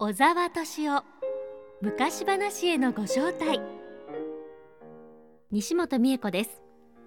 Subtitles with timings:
[0.00, 1.02] 小沢敏夫
[1.82, 3.60] 昔話へのご招待。
[5.50, 6.62] 西本美恵子です。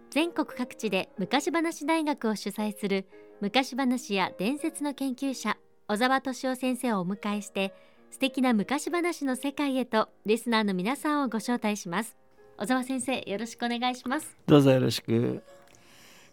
[0.09, 3.07] 全国各地で昔話大学を主催する
[3.39, 5.55] 昔話や伝説の研究者
[5.87, 7.73] 小沢敏夫先生をお迎えして
[8.09, 12.17] 素敵な昔話の世界へとリスナーの皆さんをご招待します。
[12.57, 14.35] 小沢先生よろしくお願いします。
[14.47, 15.41] どうぞよろしく。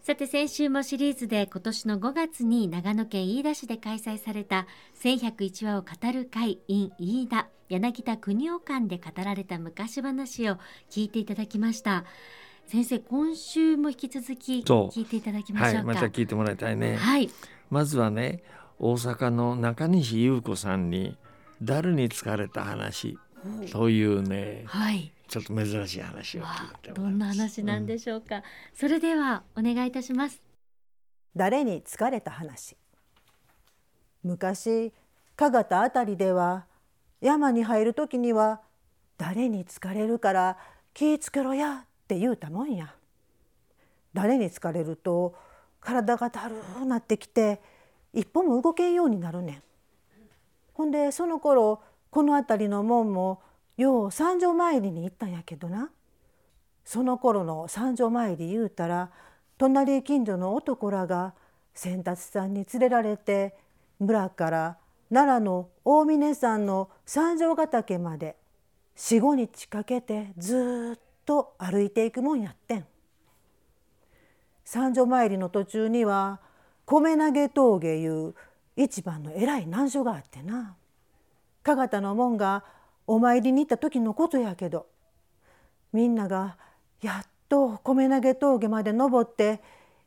[0.09, 4.66] さて先週もシリーズで今年の5月に長野県飯田市で開催された
[5.02, 10.57] 1101話を語る会 in 飯田柳田国夫館で語られた昔話を
[10.90, 12.07] 聞いていただきました。
[12.67, 15.76] 先生今週も引き続き聞いていただきましょうか？
[15.76, 17.29] はい、また聞いてもらいたいね、はい、
[17.68, 18.43] まずはね
[18.79, 21.18] 大阪の中西優子さんに
[21.61, 23.18] 誰に疲れた話
[23.70, 28.43] というね、はい、ちょっと珍しい話を聞いてどんな話なんでしょうか、うん、
[28.75, 30.43] それではお願いいたします。
[31.37, 32.77] 誰に疲れた話？
[34.25, 34.92] 昔
[35.37, 36.64] 加賀田あたりでは
[37.20, 38.61] 山に入る時には
[39.19, 40.56] 誰に疲れるから
[40.95, 42.95] 気ぃつけろやって言うたもんや。
[44.15, 45.35] 誰に疲れると
[45.81, 47.61] 体がだるうなってきて
[48.15, 49.63] 一歩も動けんようになるねん。
[50.73, 53.42] ほんでその頃この辺りの門も
[53.79, 55.91] よう三条参りに行ったんやけどな
[56.84, 59.11] その頃の三条参り言うたら
[59.57, 61.33] 隣近所の男らが
[61.75, 63.55] 先達さんに連れられて
[64.01, 64.79] 村から
[65.11, 68.37] 奈良の大峰山の三条ヶ岳まで
[68.97, 72.87] 四五日かけてずっと歩いていくもんやってん。
[74.65, 76.41] 三条参りの途中には
[76.85, 78.35] 米投げ峠いう
[78.77, 80.77] 一番の偉い難所があってな
[81.63, 82.65] 加賀田の門が
[83.09, 84.87] お参りに行った時のことやけど
[85.95, 86.59] みんなが
[87.01, 89.62] やっと米投げ峠まで登って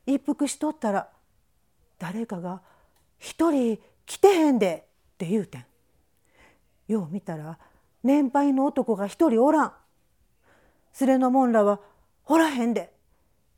[0.05, 1.09] 一服しとったら
[1.97, 2.61] 誰かが
[3.17, 5.66] 「一人来てへんで」って言うてん。
[6.88, 7.57] よう見たら
[8.03, 9.73] 年配の男が一人おらん。
[10.99, 11.79] 連れのもんらは
[12.27, 12.94] おらへんで。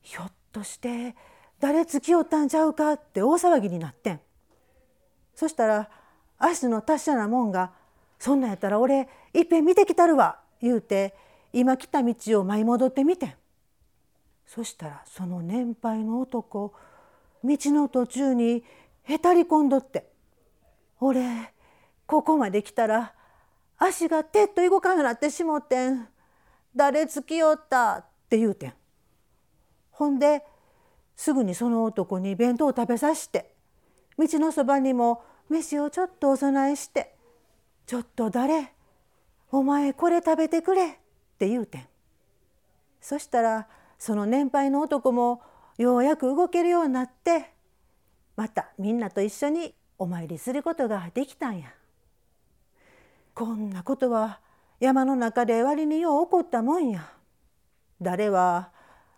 [0.01, 1.15] ひょっとして
[1.59, 4.21] 誰つきよったんちゃうかって大騒ぎになってん。
[5.35, 5.89] そしたら
[6.37, 7.73] 足の達者なもんが
[8.23, 11.13] 「そんなんやったら俺いっぺん見てきたるわ」言うて
[11.51, 13.33] 今来た道を舞い戻ってみてん。
[14.45, 16.73] そしたらその年配の男
[17.43, 18.63] 道の途中に
[19.01, 20.09] へたり込んどって
[21.01, 21.53] 「俺
[22.07, 23.13] ここまで来たら
[23.77, 26.07] 足がてっと動かんようになってしもてん
[26.73, 28.73] 誰つきよった」って言うてん。
[29.91, 30.45] ほんで
[31.17, 33.53] すぐにその男に弁当を食べさして
[34.17, 37.17] 道のそばにも飯をちょっとお供えして
[37.85, 38.71] 「ちょっと誰？
[39.51, 40.95] お前これ食べてくれ」っ
[41.37, 41.87] て言うてん。
[43.01, 43.67] そしたら
[43.99, 45.41] その年配の男も
[45.77, 47.51] ようやく動けるようになって
[48.35, 51.73] またみんなと一緒にお参りすることができたんや。
[53.35, 54.39] こんなことは
[54.79, 57.11] 山の中で割によう起こったもんや。
[58.01, 58.71] 誰は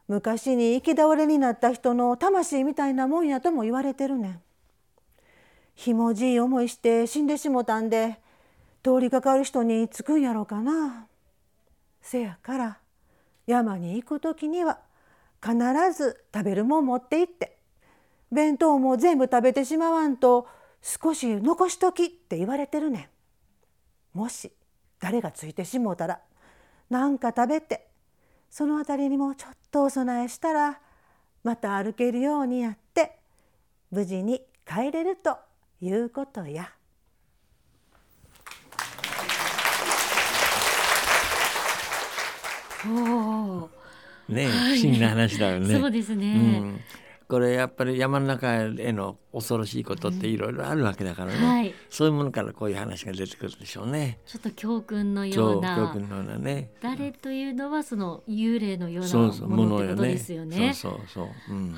[0.08, 4.42] 昔に行き倒れになった人の魂みたいなもんやとも言われてるねん。
[5.74, 8.20] ひもじい思いして死んでしもたんで
[8.86, 11.08] 通りかかる人につくんやろうかな。
[12.04, 12.78] せやから
[13.48, 14.78] 山に行く時には
[15.44, 15.58] 必
[15.92, 17.58] ず食べるもん持って行って
[18.32, 20.48] 弁当も全部食べてしまわんと
[20.84, 23.10] 少し残しときって言われてるね
[24.14, 24.20] ん。
[24.20, 24.52] もし
[25.00, 26.20] 誰がついてしもうたら
[26.92, 27.88] 何か食べて
[28.52, 30.80] その辺りにもちょっとお供えしたら
[31.44, 33.18] また歩けるようにやって
[33.90, 35.40] 無事に帰れると
[35.82, 36.75] いうことや。
[44.30, 45.80] ね、はい、不思議な話だよね。
[45.80, 46.80] そうですね、うん、
[47.28, 54.20] これやっぱり山の中への恐ろしいことっていろいろあるわけだからね、うんはい、そういうものからこういう話が出てくるでしょうね。
[54.26, 56.72] ちょっと教訓のような教訓のようなね。
[56.82, 60.74] 誰というのはその幽霊のようなものってですよね。
[60.74, 61.54] そうそうそう。
[61.54, 61.76] うん。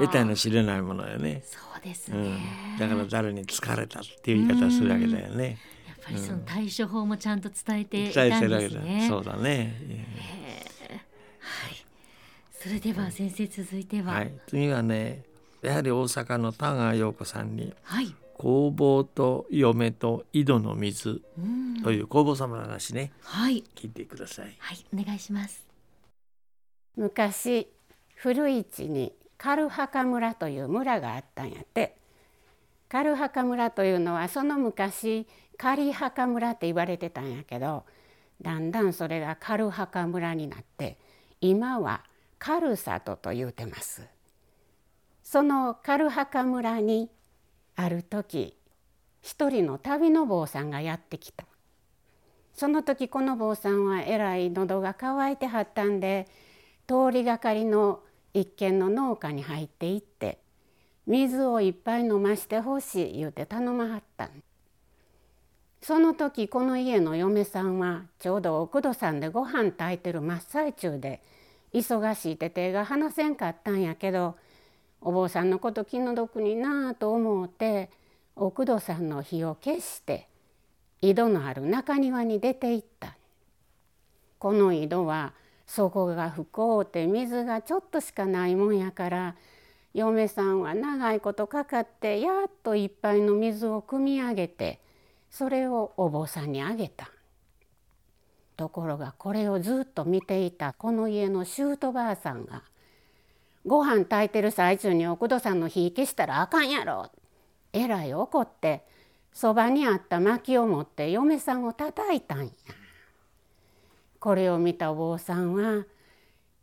[0.00, 1.42] 得体の知れないものよね。
[1.44, 5.46] そうですね、うん、だから誰に疲れたっていう言い方するわけだよね。
[5.46, 5.56] やっ
[6.04, 9.06] ぱりその対処法もちゃんと伝えていたんですね。
[9.08, 9.74] そうだね。
[11.40, 11.82] はい。
[12.52, 15.24] それでは先生続いては、はい、次はね
[15.62, 21.22] やはり大阪の田川陽子さんにはい「工房と嫁と井戸の水」
[21.82, 24.54] という工房様の話ね、はい、聞いてください。
[24.58, 25.66] はい、お願いします。
[26.96, 27.68] 昔
[28.14, 31.96] 古市に軽墓村という村があったんやって
[32.92, 37.84] 軽墓村というのはその昔仮墓村って言われてたんやけど
[38.42, 40.98] だんだんそれが軽墓村になって
[41.40, 42.04] 今は
[42.38, 44.06] 軽里と言うてます。
[45.22, 47.08] その軽墓村に
[47.76, 48.58] ある時
[49.22, 51.46] 一人の旅の坊さんがやってきた。
[52.52, 56.28] その時この坊さんはえらい喉が渇いてはったんで
[56.86, 58.00] 通りがかりの
[58.34, 60.41] 一軒の農家に入っていって
[61.06, 64.30] 水をいっぱい飲ましてほしい言うて頼まはった
[65.82, 71.20] その時この家の嫁さんはちょうど奥戸さんでご飯炊いてる真っ最中で
[71.74, 74.36] 忙しいて手が離せんかったんやけど
[75.00, 77.90] お坊さんのこと気の毒になあと思うて
[78.36, 80.28] 奥戸さんの火を消して
[81.00, 83.16] 井戸のある中庭に出て行った
[84.38, 85.32] この井戸は
[85.66, 89.34] 底が深うて水がちょっとしかないもんやから
[89.94, 94.80] 嫁さんは長いことかかってやっと一杯の水を汲み上げて
[95.30, 97.10] それをお坊さんにあげた。
[98.56, 102.62] ところがこれをずっと見ていたこの家の姑ばあさんが
[103.66, 107.10] 「ご飯炊いてる最中に奥戸さんの火消したらあかんやろ」
[107.72, 108.86] えらい怒って
[109.32, 112.52] そばにあった薪を持って嫁さんを叩いたんや。
[114.20, 115.84] これを見たお坊さんは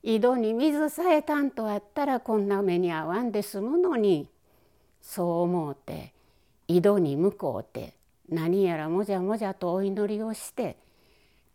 [0.03, 4.27] 井戸に水さえたんとあったらこんな目に遭わんで済むのに。
[5.01, 6.13] そう思うて
[6.67, 7.93] 井戸に向こうて
[8.27, 10.77] 何やらもじゃもじゃとお祈りをして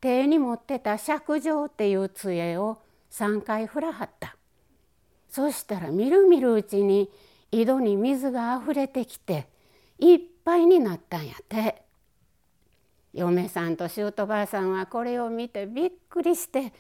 [0.00, 2.79] 手に持ってた釈状っていう杖を
[3.11, 4.37] 3回振らはった。
[5.29, 7.11] そしたらみるみるうちに
[7.52, 9.47] 井戸に水があふれてきて
[9.99, 11.85] いっぱいになったんやて。
[13.14, 16.73] 嫁さんと姑ばあさんはこれを見てびっくりして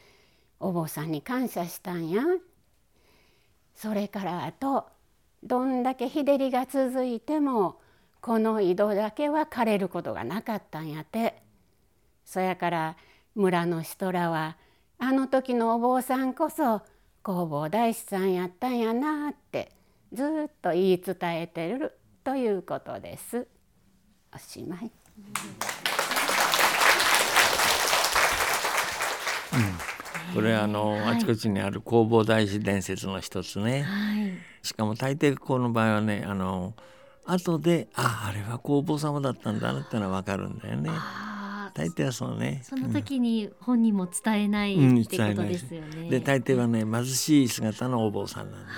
[0.60, 2.22] お坊さんに感謝したんや
[3.74, 4.86] それからあと
[5.42, 7.80] どんだけ日照りが続いても
[8.20, 11.42] この井戸だけは枯れることがなかったんやて
[12.24, 12.96] そやから
[13.34, 14.56] 村の人らは
[14.98, 16.82] あの時のお坊さんこそ
[17.24, 19.72] 弘法大師さんやったんやなって
[20.12, 23.46] ずっと言い伝えてるということです。
[24.34, 24.90] おしまい。
[29.52, 29.93] うん、
[30.34, 34.32] これあの、はい、あちこちにある弘法大師伝説の一つね、はい、
[34.62, 36.74] しかも大抵この場合はねあの
[37.24, 40.90] 後でああれは弘法様だったんだなってのは分かるんだよね。
[41.74, 42.60] 大抵はそうね。
[42.62, 46.08] その時に本人も伝えない、うん、ってことですよね。
[46.08, 48.68] で大抵はね貧しい姿のお坊さんなんだ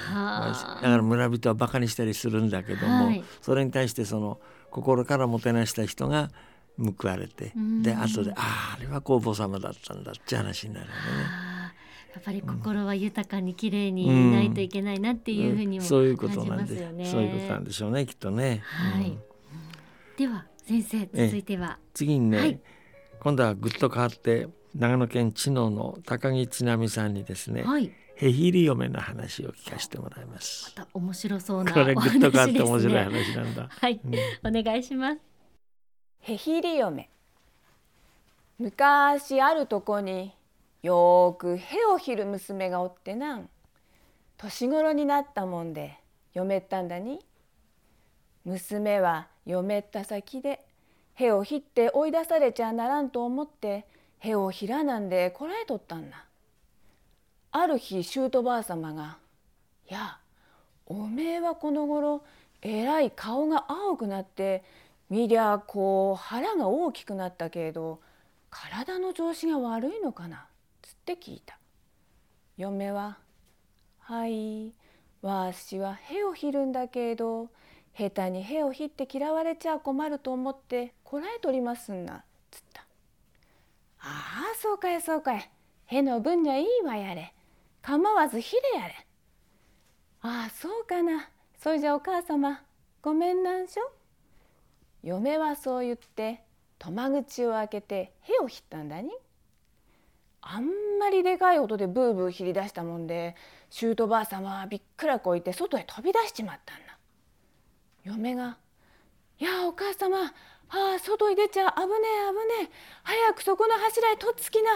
[0.76, 6.30] だから村人はバカにしたりするんだけども、はい、それに対してその心からもてなした人が
[6.78, 11.45] 報われてで後であああれは弘法様だったんだって話になるよね。
[12.16, 16.74] やっぱり心は豊かに綺麗にいないといけないなっていうふうにも、そういうことなんで
[17.04, 18.62] そういうことなんでしょうねきっとね。
[18.64, 19.18] はい、
[20.16, 21.78] では先生続いては。
[21.92, 22.60] 次にね、はい、
[23.20, 30.72] 今度はぐっと変わって長野県知能の高木津波さんにですね、はい、へひり嫁の話を聞かせてもらいます。
[30.74, 33.68] また面白そうな、これぐっと変わって面白い話なんだ。
[33.68, 35.18] はい、うん、お願いします。
[36.20, 37.10] へひり嫁。
[38.58, 40.32] 昔あるとこに
[40.86, 43.48] よくへをひる娘がおってなん。
[44.36, 45.98] 年頃になったもんで
[46.32, 47.18] 嫁ったんだに。
[48.44, 50.64] 娘は嫁った先で
[51.14, 53.84] へをひって追い出されちゃならんと思って
[54.20, 56.24] へをひらなんでこらえとったんだ。
[57.50, 59.18] ある日姑ばあ様が
[59.90, 60.20] 「や
[60.86, 62.22] おめえはこの頃
[62.62, 64.62] えらい顔が青くなって
[65.10, 68.00] 見りゃこう腹が大きくなったけれど
[68.50, 70.46] 体の調子が悪いのかな」
[71.12, 71.56] って聞いた。
[72.56, 73.18] 嫁は
[74.00, 74.72] 「はい
[75.22, 77.48] わしはへをひるんだけど
[77.96, 82.80] 下手にへをひって嫌われちゃ困ると思ってこらえとりますんな」つった
[84.02, 85.50] 「ああそうかいそうかい。
[85.86, 87.32] への分にはいいわやれ。
[87.82, 89.06] 構わずひれやれ」
[90.22, 91.30] ああそうかな。
[91.56, 92.64] それじゃお母様
[93.00, 93.92] ごめんなんしょ。
[95.04, 96.42] 嫁はそう言って
[96.80, 99.16] 戸間口を開けてへをひったんだに。
[100.48, 100.64] あん
[101.00, 103.34] まりでかい音でブーブー切り出したもんで
[103.68, 106.96] 姑ばあさまはびっくらこいて外へ飛び出しちまったんだ。
[108.04, 108.56] 嫁が
[109.40, 110.32] 「いやお母様あ
[110.68, 112.70] あ外に出ちゃ危ねえ危ねえ
[113.02, 114.70] 早くそこの柱へとっつきな」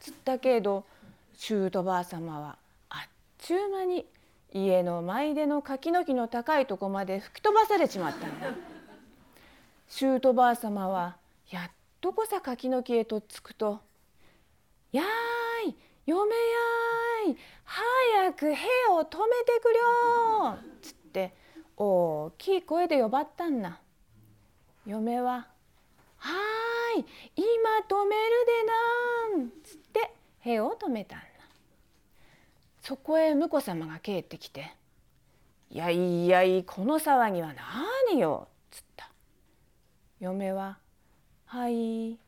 [0.00, 0.86] つったけど
[1.36, 4.06] 姑ばあさまはあっちゅう間に
[4.54, 8.46] 家の前での柿の木の高いとこまで吹き飛ばされちまったんだ。
[9.88, 11.18] 姑ばあさまは
[11.50, 13.80] やっとこさ柿の木へとっつくと
[14.92, 21.34] やーい嫁やーい早く兵を止めてくりょつって
[21.76, 23.80] 大きい声で呼ばったんな。
[24.86, 25.46] 嫁は
[26.18, 27.06] 「はーい
[27.36, 27.44] 今
[27.88, 31.24] 止めるでなん」つって兵を止めたんな。
[32.82, 34.74] そこへ婿様が帰ってきて
[35.70, 37.54] 「いやいやいこの騒ぎは
[38.10, 39.10] 何よ」つった。
[40.20, 40.78] 嫁は
[41.46, 42.18] 「はい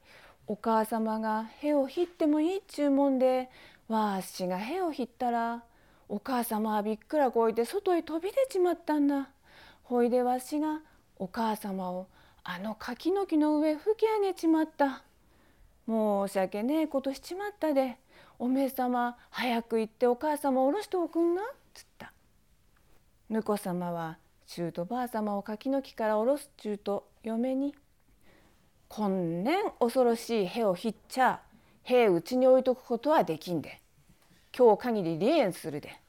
[0.47, 3.49] お母様がへを引ってもいいっちゅうもんで
[3.89, 5.63] わしがへを引ったら
[6.09, 9.31] お母様はびっくらこいて外へ飛び出ちまったんだ。
[9.85, 10.81] ほいでわしが
[11.19, 12.09] お母様を
[12.43, 15.03] あの柿の木の上吹き上げちまった。
[15.87, 17.97] 申し訳ねえことしちまったで
[18.39, 22.13] おめえ様早く行ってお母様を下ろしておくんな」っつった。
[23.31, 27.75] 婿様は中途ばあ様を柿の木から下ろす中と嫁に
[28.97, 31.41] 「こんねん恐ろしい兵をひっちゃ
[31.83, 33.81] 兵うちに置いとくことはできんで。
[34.57, 36.01] 今日限り離縁するで。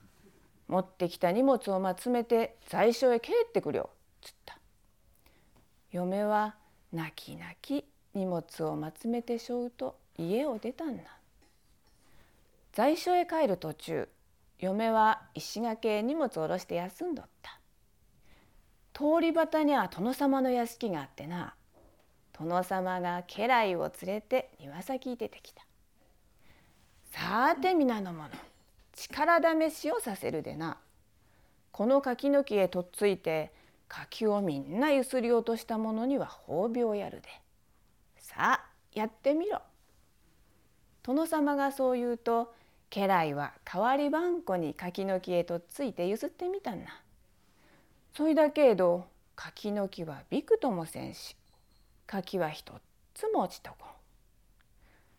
[0.67, 3.89] 持ってきた荷物をまつめて在所へ帰ってくるよ」
[4.21, 4.59] つった。
[5.91, 6.53] 嫁は
[6.93, 11.05] 泣き泣き荷物をまつめてしょうと家を出たんだ。
[12.71, 14.07] 在所へ帰る途中
[14.59, 17.59] 嫁は石垣へ荷物を下ろして休んどった。
[18.93, 21.55] 通り端には殿様の屋敷があってな
[22.37, 25.65] 殿様が家来を連れて庭先に出てきた。
[27.11, 28.29] さて皆の者
[28.93, 29.39] 力
[29.69, 30.77] 試しをさせるでな。
[31.71, 33.53] この柿の木へとっついて
[33.87, 37.29] 柿をみんなゆすり落とした者には褒美をやるで。
[38.17, 39.61] さあやってみろ。
[41.03, 42.53] 殿様がそう言うと
[42.89, 47.01] 家来は代わりばんこに柿の木へとっついてゆすってみたんな。
[48.13, 49.05] そいだけど
[49.37, 51.37] 柿の木はびくともせんし
[52.07, 52.73] 柿は一
[53.13, 53.89] つも落ちとこん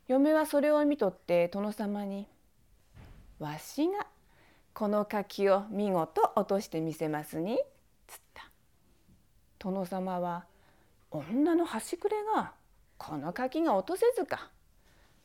[0.08, 2.28] 嫁はそれを見とって殿様に
[3.40, 4.06] 「わしが
[4.72, 7.58] この柿を見事落としてみせますに」
[8.06, 8.50] つった。
[9.58, 10.46] 殿様は
[11.10, 12.52] 「女の端くれが
[12.98, 14.50] この柿が落とせずか。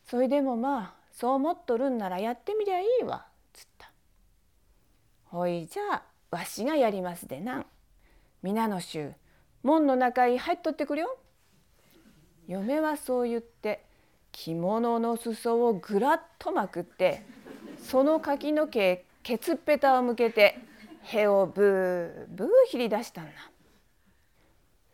[0.05, 3.91] それでもまあそう思っとるんならやってみりゃいいわ」つった
[5.29, 7.65] 「ほいじゃあわしがやりますでな
[8.41, 9.13] 皆の衆
[9.61, 11.19] 門の中へ入っとってくれよ。
[12.47, 13.83] 嫁はそう言って
[14.31, 17.23] 着物の裾をぐらっとまくって
[17.77, 20.57] その柿の毛へケツっぺたを向けて
[21.03, 23.31] へをブーブーひり出したんだ。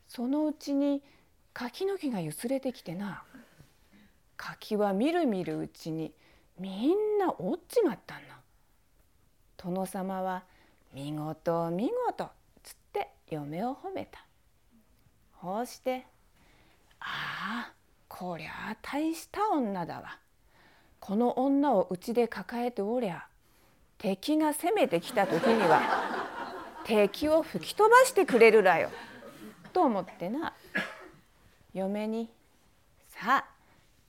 [0.08, 1.04] そのうちに
[1.54, 3.24] 柿の木がゆすれてきてな
[4.36, 6.14] 柿はみるみるうちに
[6.60, 8.40] みんな落ちちまったんだ。
[9.58, 10.44] 殿様は
[10.94, 12.30] 見事見事
[12.64, 14.26] つって嫁を褒めた。
[15.40, 16.06] こうして
[17.00, 17.74] ああ
[18.08, 20.20] こりゃあ大した女だわ。
[21.00, 23.28] この女をうちで抱えておりゃ
[23.98, 25.82] 敵が攻めてきた時には
[26.84, 28.90] 敵を吹き飛ばしてくれるらよ。
[29.74, 30.54] と思ってな
[31.74, 32.30] 嫁に
[33.10, 33.46] 「さあ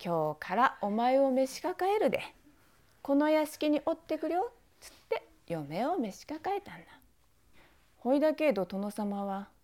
[0.02, 2.23] 今日からお前を召し抱えるで
[3.02, 6.87] この屋敷におってくれよ」つって嫁を召し抱えたんだ。
[7.99, 9.49] ほいだけど殿様は「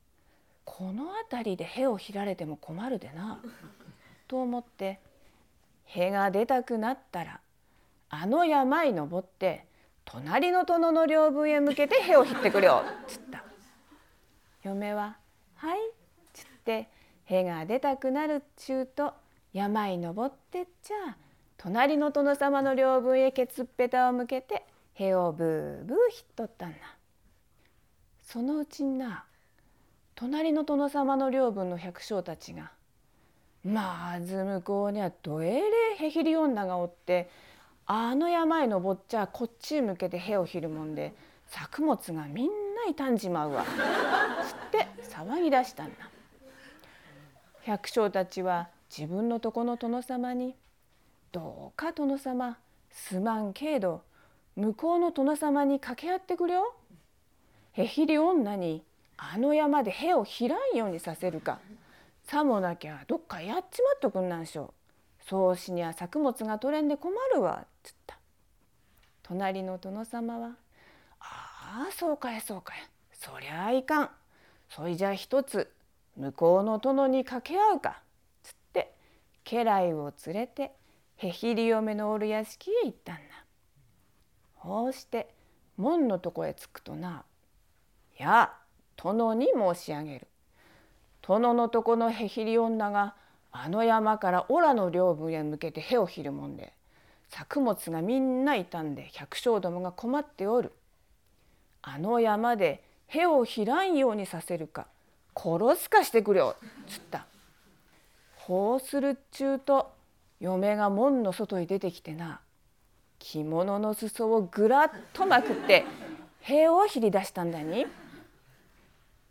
[0.65, 3.41] この辺りで屁を切られても困るでな」
[4.29, 5.01] と思って
[5.85, 7.41] 「屁が出たくなったら
[8.09, 9.67] あの山に登って
[10.05, 13.45] 隣の殿の領分へ向けて屁を切ってくれよ」っ つった。
[14.63, 15.19] 嫁は
[15.57, 15.93] 「はい」っ
[16.33, 16.89] つって
[17.25, 19.15] 屁が出たくなるっちゅうと
[19.53, 21.17] 山に登ってっちゃ
[21.57, 26.79] 隣の殿様の領分へケツっぺたを向けて屁をブーブーひっとったんだ。
[28.23, 29.27] そのうちにな
[30.15, 32.71] 隣の殿様の領分の百姓たちが
[33.65, 37.31] まず向こうにはどえれへひり女がおって
[37.87, 41.15] あの山へ登っちゃこっちへ向けてへをひるもんで
[41.47, 43.65] 作物がみんな傷んじまうわ」
[44.45, 46.11] つって騒ぎ出したんだ。
[47.63, 50.55] 百姓たちは自分のとこの殿様に
[51.33, 52.59] 「どうか殿様
[52.91, 54.03] すまんけど
[54.55, 56.75] 向こうの殿様に掛け合ってくれよ。
[57.73, 58.85] へひり女に
[59.17, 61.61] あの山でへを開んようにさせるか。
[62.25, 64.75] さもなきゃどっかやっちまっとくんなんしょ。
[65.21, 68.19] うそうしにゃ作物が取れんで困るわ」つった。
[69.23, 70.57] 隣の殿様は
[71.21, 72.77] 「ああそうかいそうかい
[73.13, 74.11] そりゃあいかん。
[74.69, 75.73] そいじゃ一つ
[76.17, 78.03] 向こうの殿に掛け合うか」
[78.43, 78.95] つって
[79.45, 80.73] 家来を連れて
[81.17, 83.23] へひり嫁のおる屋敷へ行ったんだ。
[84.57, 85.35] こうして
[85.77, 87.25] 門のとこへ着くとな
[88.17, 88.55] 「や
[88.97, 90.27] 殿に申し上げる」
[91.23, 93.15] 殿のとこのへひり女が
[93.51, 96.73] あの山からオラの領分へ向けてへをひるもんで
[97.31, 100.73] 作物がみんな傷んで百姓どもが困っておる。
[101.83, 104.87] あの山でへをひらんようにさせるか
[105.37, 106.57] 殺すかしてくれよ」
[106.89, 107.27] つった。
[108.47, 109.91] こうするっちゅうと
[110.41, 112.41] 嫁が門の外に出てきてな
[113.19, 115.85] 着物の裾をぐらっとまくって
[116.41, 117.87] 塀をひり出したんだに。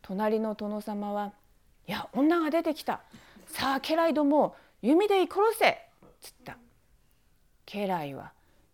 [0.03, 1.33] 隣の殿様は
[1.87, 3.01] 「いや女が出てきた。
[3.47, 5.89] さあ家来ども弓で殺せ」
[6.21, 6.57] つった。
[7.65, 8.31] 家来は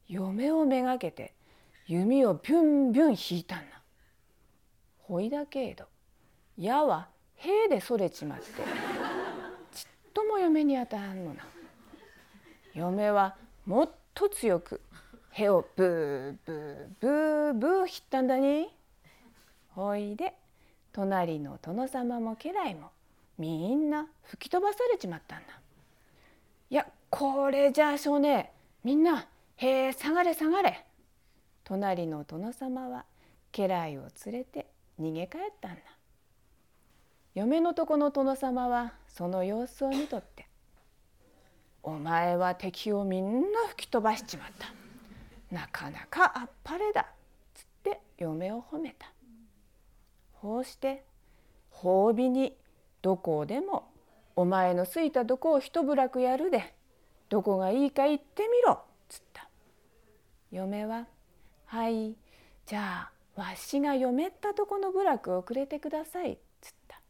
[0.08, 1.34] 嫁をめがけて
[1.88, 3.82] 弓をビュンビュン引いたんな
[5.04, 5.86] ほいだけど
[6.58, 8.46] 矢は兵でそれちまって
[9.72, 11.46] ちっとも嫁に当たらんのな。
[12.74, 14.82] 嫁はもっと強く
[15.32, 18.68] へをブーブーブーブー引ったんだに。
[19.70, 20.34] ほいで
[21.00, 22.90] 隣の殿様も家来も
[23.38, 25.54] みんな吹き飛ばされちまったんだ。
[26.70, 28.48] いやこれじゃあ少年
[28.84, 29.26] みんな
[29.56, 30.86] へえ下がれ下がれ。
[31.64, 33.06] 隣の殿様は
[33.54, 34.68] 家来を連れて
[35.00, 35.82] 逃げ帰ったんだ。
[37.34, 40.48] 嫁のとこの殿様はその様子を見とって
[41.82, 44.68] 「お前は敵をみんな吹き飛ばしちまった。
[45.56, 47.08] なかなかあっぱれだ」
[47.56, 49.10] つって嫁を褒めた。
[50.42, 51.04] こうして
[51.72, 52.56] 褒美に
[53.02, 53.92] どこでも
[54.36, 56.74] お前のすいたどこを一部落やるで
[57.28, 59.50] どこがいいか言ってみろ」つった。
[60.52, 61.08] 嫁は
[61.66, 62.16] 「はい
[62.66, 67.02] じゃあわしが嫁ったとこの部落をくれてください」つった。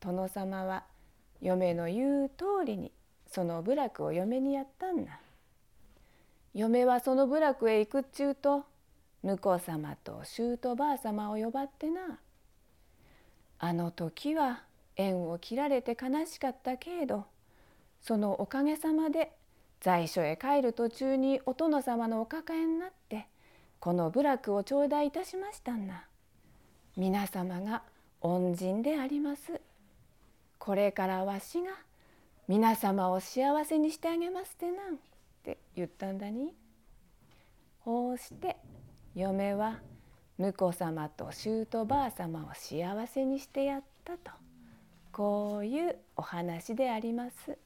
[0.00, 0.84] 殿様は
[1.40, 2.92] 嫁の言う通りに
[3.26, 5.20] その部落を嫁にやったんだ。
[6.54, 8.64] 嫁はその部落へ行くっちゅうと
[9.24, 12.18] 婿様と姑ばあ様を呼ばってな。
[13.58, 14.62] あの時は
[14.96, 17.24] 縁を切られて悲しかったけれど
[18.02, 19.32] そのおかげさまで
[19.80, 23.26] 在所へ帰る途中にお殿様のお抱えになって
[23.80, 26.04] この部落を頂戴いたしましたんな
[26.96, 27.82] 皆様が
[28.20, 29.60] 恩人であります。
[30.58, 31.72] これからわしが
[32.48, 34.96] 皆様を幸せにしてあげますってなんっ
[35.42, 36.54] て言ったんだに。
[37.84, 38.56] こうして
[39.14, 39.78] 嫁は
[40.38, 44.32] 婿様と姑ばあ様を幸せにしてやったと
[45.12, 47.56] こういうお話であります。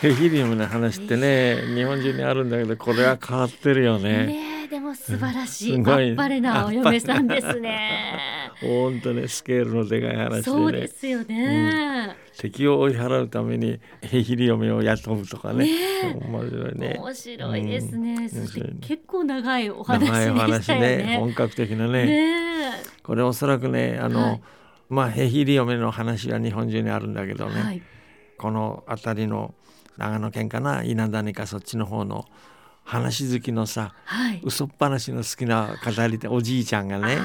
[0.00, 4.26] ヘヒリウムの話ってね日本中にあるんだけどこれは変わってるよね。
[4.26, 4.47] ねで
[4.88, 8.50] も素晴らしい、 うん、あっぱれなお嫁さんですね。
[8.60, 10.42] 本当ねスケールのでかい話でね。
[10.42, 12.14] そうですよね。
[12.22, 15.64] うん敵を追い払うためにヘヒリ嫁を雇うとかね。
[15.64, 16.96] ね面白いね。
[16.96, 18.14] 面白いですね。
[18.14, 20.40] うん、結構長いお話でしたよね。
[20.40, 21.16] 話ね。
[21.18, 22.06] 本格的なね。
[22.06, 22.72] ね
[23.02, 24.40] これおそらくねあの、はい、
[24.88, 27.60] まあヘヒリ嫁の話は日本中にあるんだけどね。
[27.60, 27.82] はい、
[28.36, 29.52] この辺りの
[29.96, 32.24] 長野県かな稲谷かそっちの方の
[32.88, 37.18] 話好きのさ、はい、嘘っ話の好きな語り手おじいちゃんがね。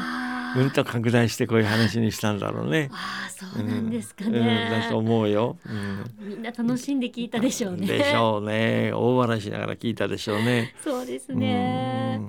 [0.55, 2.89] うんと拡大してこういう話にしたんだろうね。
[2.91, 4.29] ああそうなんですかね。
[4.29, 6.29] うんうん、だと思うよ、うん。
[6.29, 7.87] みんな楽しんで聞いたでしょうね。
[7.87, 8.91] でしょうね。
[8.93, 10.75] 大笑いしながら聞いたでしょうね。
[10.83, 12.21] そうですね。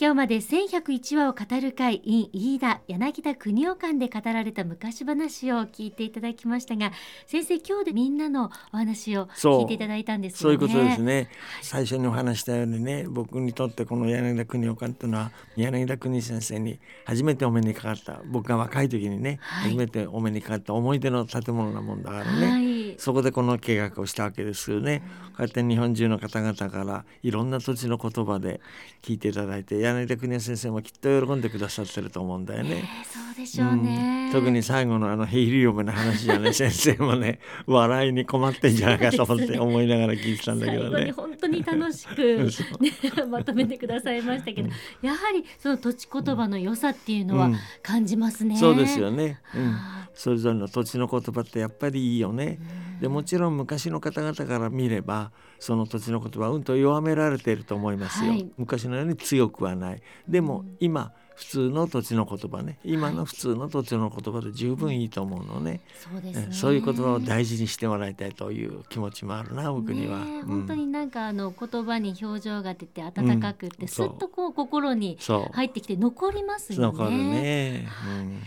[0.00, 6.92] 今日まで1101話を語る会 in 飯田柳田国夫館で語られた昔話を聞いていただきましたが
[7.26, 10.40] 先生今日でみんなのお話を聞いていただいたんですよね。
[10.42, 11.28] そういうことですね、
[11.60, 25.02] 最初にお話したようにね僕にとってこの柳田国夫館というのは柳田国先生に初めてお目にかかった僕が若い時にね、はい、初めてお目にかかった思い出の建物なもんだからね、はいそこでこの計画をしたわけですよね。
[25.28, 28.60] こうやって日本中の方々からいろんな土地の言葉で
[29.02, 32.70] 聞いていただいて柳田邦先生もきっと喜んでくださってると思うんだよね。
[32.70, 41.12] えー、そうでしょうね、うん、特に最後のあのヘイリオムの話じゃね 先生もね笑いに困ってんじゃないかと思って思いながら聞いてたんだけどね。
[41.12, 42.16] 本当に楽しく、
[42.80, 42.92] ね、
[43.30, 47.50] まとめてくださいましたけど、うん、やはりその土地言葉の良さっていうのは
[47.82, 48.54] 感じますね。
[48.54, 49.38] うん、そうですよね。
[49.54, 49.76] うん
[50.14, 52.58] それぞれの土地の言葉ってやっぱりいいよね。
[53.00, 58.32] でもちろん昔の方々から見ればその土地の言葉はうんと弱められていると思いますよ。
[58.32, 60.02] はい、昔のように強くはない。
[60.28, 62.78] でも今普通の土地の言葉ね。
[62.84, 66.52] 今の普通の土地の言葉で十分いいと思うのね,、そうですね。
[66.52, 75.16] そういう言葉を大事にしてもらいたいという気持ちもあるな僕には、ね、本当になんかあの言葉に表情が出て温かくって、すっとこう心に
[75.52, 76.98] 入ってきて残りますよね。
[76.98, 78.42] 残るね、うん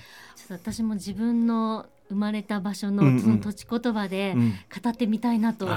[0.49, 4.35] 私も自分の生まれた場所のその土地言葉で
[4.83, 5.67] 語ってみたいなと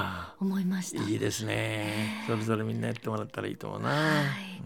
[0.40, 2.24] 思いました、うんうん、いいですね。
[2.26, 4.62] それぞれみんなやってもらったらいいと思うな、はい、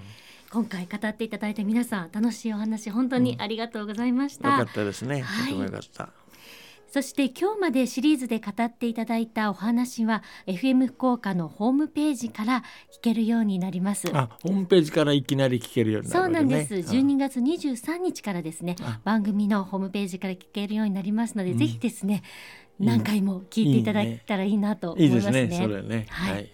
[0.51, 6.09] 今回語っていただいた皆さん楽しいお話本当にありがとうございました、うん、よかったですね、はい、とてもよかった
[6.91, 14.09] そして今日までシリーズで語っていただいたお話は FM 福岡のホームページから聞けるようになります。
[14.13, 16.75] あホームページからいきなり聞けるようになる、ね、そうなんです。
[16.75, 18.75] 12月23日からですね
[19.05, 22.23] 番組のホームページから聞けるようになりますので、うん、ぜひですね
[22.81, 25.43] 何回も聞いていただいたらいいなと思いますね。
[25.43, 25.67] いいですね。
[25.67, 26.07] それね。
[26.09, 26.51] はい、はい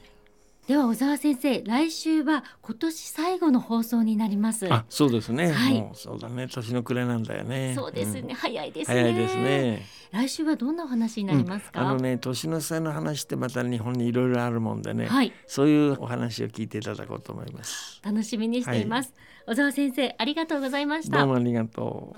[0.66, 4.66] では小沢先生来週は今年最後の放送になります。
[4.72, 6.48] あそうですね、はい、もうそうだね。
[6.48, 7.72] 年の暮れなんだよね。
[7.76, 9.00] そうですね、うん、早いですね。
[9.00, 9.86] 早いですね。
[10.10, 18.00] 来週はどんなお話になりますか、うん、あのね年の瀬の話ってまた日本にいろいろあるもんでね、はい、そういうお話を聞いていただこうと思います。
[18.04, 19.14] 楽しみにしています、
[19.46, 21.18] はい、小沢先生ありがとうございました。
[21.18, 22.16] どうもありがと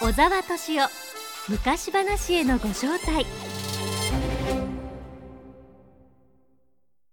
[0.00, 0.04] う。
[0.04, 0.88] 小沢敏夫
[1.48, 3.24] 昔話へのご招待